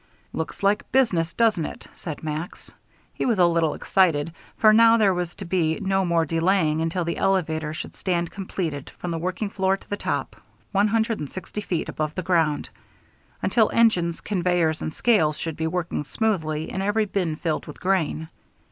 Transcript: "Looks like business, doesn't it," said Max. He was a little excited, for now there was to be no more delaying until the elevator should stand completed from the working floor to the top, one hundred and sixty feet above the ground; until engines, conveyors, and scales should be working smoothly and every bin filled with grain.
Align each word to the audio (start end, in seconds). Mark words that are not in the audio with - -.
"Looks 0.33 0.63
like 0.63 0.91
business, 0.91 1.31
doesn't 1.33 1.63
it," 1.67 1.85
said 1.93 2.23
Max. 2.23 2.73
He 3.13 3.23
was 3.27 3.37
a 3.37 3.45
little 3.45 3.75
excited, 3.75 4.33
for 4.57 4.73
now 4.73 4.97
there 4.97 5.13
was 5.13 5.35
to 5.35 5.45
be 5.45 5.79
no 5.79 6.03
more 6.05 6.25
delaying 6.25 6.81
until 6.81 7.05
the 7.05 7.17
elevator 7.17 7.71
should 7.71 7.95
stand 7.95 8.31
completed 8.31 8.91
from 8.97 9.11
the 9.11 9.19
working 9.19 9.47
floor 9.51 9.77
to 9.77 9.87
the 9.87 9.97
top, 9.97 10.35
one 10.71 10.87
hundred 10.87 11.19
and 11.19 11.31
sixty 11.31 11.61
feet 11.61 11.87
above 11.87 12.15
the 12.15 12.23
ground; 12.23 12.69
until 13.43 13.69
engines, 13.73 14.21
conveyors, 14.21 14.81
and 14.81 14.91
scales 14.91 15.37
should 15.37 15.55
be 15.55 15.67
working 15.67 16.03
smoothly 16.03 16.71
and 16.71 16.81
every 16.81 17.05
bin 17.05 17.35
filled 17.35 17.67
with 17.67 17.79
grain. 17.79 18.29